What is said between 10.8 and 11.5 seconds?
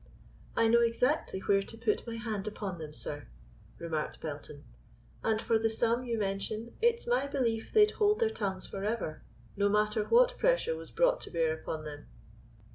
brought to